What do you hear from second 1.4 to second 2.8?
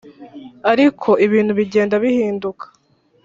bigenda bihinduka.